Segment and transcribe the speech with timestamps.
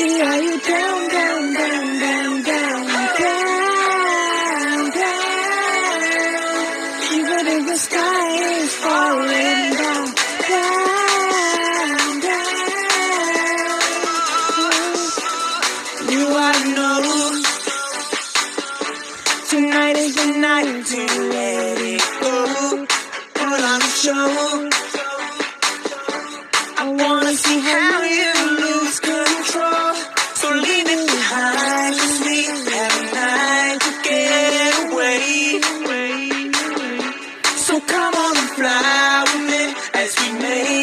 [0.00, 2.86] Baby, are you down, down, down, down, down,
[3.20, 6.12] down, down?
[7.12, 8.26] Even if the sky
[8.56, 10.06] is falling down,
[10.48, 12.56] down, down.
[16.10, 17.00] You ought to know
[19.50, 22.86] tonight is the night to let it go.
[23.34, 24.89] Put on a show.
[37.86, 39.62] Come on and fly with me
[40.02, 40.79] as we make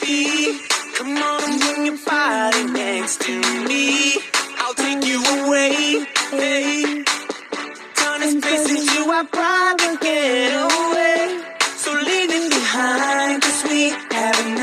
[0.00, 0.60] be.
[0.96, 3.34] Come on and bring your body next to
[3.68, 4.18] me.
[4.58, 7.04] I'll take you away, hey.
[7.94, 11.42] Turn this place into our private getaway.
[11.76, 14.55] So leave it behind, cause we have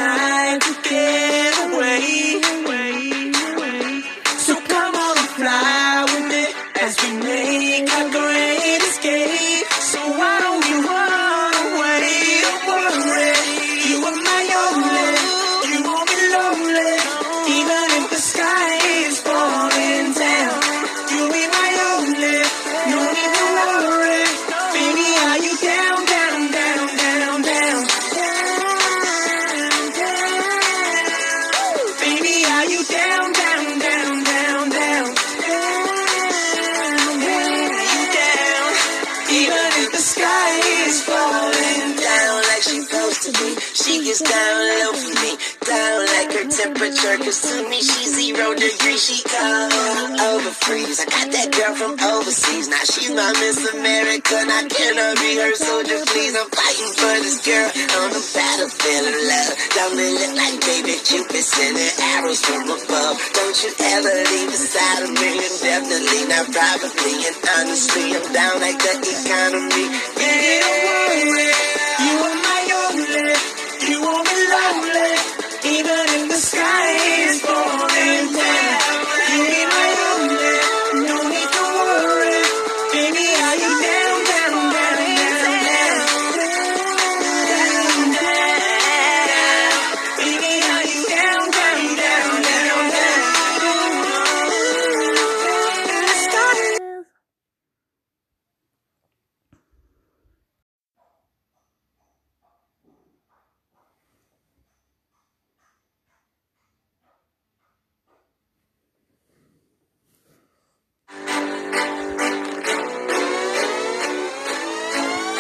[43.84, 45.32] she gets down low for me,
[45.68, 47.16] down like her temperature.
[47.20, 51.04] Cause to me she's zero degrees, she cold over freeze.
[51.04, 54.40] I got that girl from overseas, now she's my Miss America.
[54.48, 56.32] Now can I be her soldier, please?
[56.32, 57.68] I'm fighting for this girl
[58.00, 59.54] on the battlefield of love.
[59.76, 63.20] Don't it look like baby Cupid sending arrows from above?
[63.36, 67.16] Don't you ever leave the side of me, and definitely not probably.
[67.20, 69.86] And honestly, I'm down like the economy.
[70.16, 71.83] Yeah, don't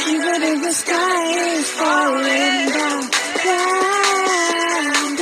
[0.09, 1.24] Even the sky
[1.56, 3.02] is falling down,
[3.46, 5.16] down.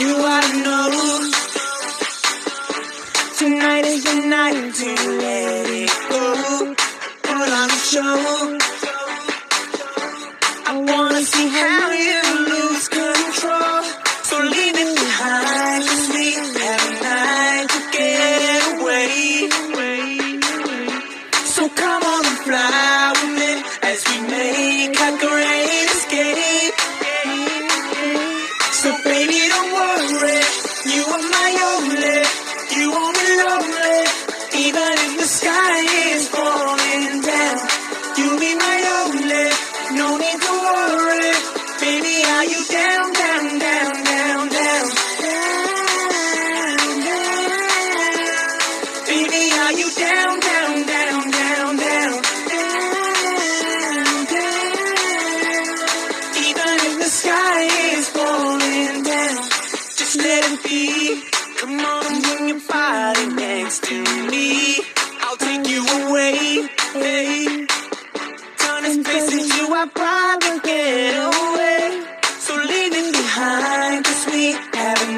[0.00, 1.30] You ought know
[3.38, 4.90] tonight is the night to
[5.20, 6.74] let it go.
[7.22, 8.56] Put on a show.
[10.70, 12.27] I wanna see how you
[74.88, 75.17] are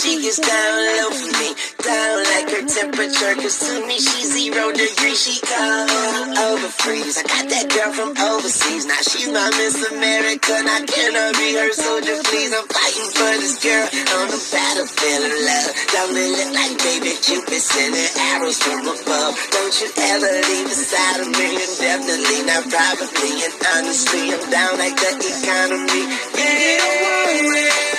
[0.00, 1.52] she gets down low for me,
[1.84, 3.34] down like her temperature.
[3.36, 7.20] Cause to me she's zero degrees, she cold over freeze.
[7.20, 10.56] I got that girl from overseas, now she's my Miss America.
[10.64, 12.48] Now can I be her soldier, please?
[12.56, 13.86] I'm fighting for this girl
[14.16, 15.70] on the battlefield of love.
[15.92, 19.36] Don't it look like baby Cupid sending arrows from above?
[19.52, 23.32] Don't you ever leave beside of me, and definitely not probably.
[23.44, 26.04] And honestly, I'm down like the economy.
[26.40, 27.89] Yeah,